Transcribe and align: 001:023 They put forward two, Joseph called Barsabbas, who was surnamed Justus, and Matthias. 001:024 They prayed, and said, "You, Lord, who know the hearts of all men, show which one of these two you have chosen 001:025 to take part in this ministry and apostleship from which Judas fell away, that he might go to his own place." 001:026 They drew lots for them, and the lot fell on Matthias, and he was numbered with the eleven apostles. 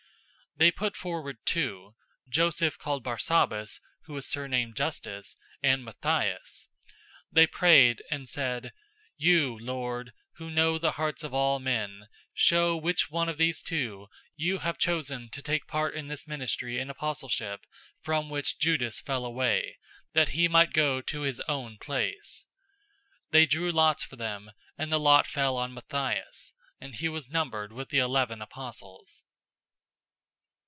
001:023 0.59 0.67
They 0.67 0.71
put 0.73 0.97
forward 0.97 1.37
two, 1.45 1.95
Joseph 2.27 2.77
called 2.77 3.03
Barsabbas, 3.05 3.79
who 4.03 4.13
was 4.13 4.27
surnamed 4.27 4.75
Justus, 4.75 5.37
and 5.63 5.83
Matthias. 5.83 6.67
001:024 7.33 7.33
They 7.33 7.47
prayed, 7.47 8.03
and 8.11 8.27
said, 8.29 8.73
"You, 9.15 9.57
Lord, 9.57 10.11
who 10.33 10.51
know 10.51 10.77
the 10.77 10.91
hearts 10.91 11.23
of 11.23 11.33
all 11.33 11.59
men, 11.59 12.09
show 12.33 12.75
which 12.75 13.09
one 13.09 13.29
of 13.29 13.37
these 13.37 13.61
two 13.63 14.07
you 14.35 14.59
have 14.59 14.77
chosen 14.77 15.29
001:025 15.29 15.31
to 15.31 15.41
take 15.41 15.67
part 15.67 15.95
in 15.95 16.09
this 16.09 16.27
ministry 16.27 16.79
and 16.79 16.91
apostleship 16.91 17.65
from 18.01 18.29
which 18.29 18.59
Judas 18.59 18.99
fell 18.99 19.23
away, 19.25 19.79
that 20.11 20.29
he 20.29 20.49
might 20.49 20.73
go 20.73 20.99
to 21.01 21.21
his 21.21 21.39
own 21.47 21.77
place." 21.79 22.45
001:026 23.31 23.31
They 23.31 23.45
drew 23.45 23.71
lots 23.71 24.03
for 24.03 24.17
them, 24.17 24.51
and 24.77 24.91
the 24.91 24.99
lot 24.99 25.25
fell 25.25 25.55
on 25.55 25.73
Matthias, 25.73 26.53
and 26.81 26.93
he 26.93 27.07
was 27.07 27.29
numbered 27.29 27.71
with 27.71 27.87
the 27.87 27.99
eleven 27.99 28.41
apostles. 28.41 29.23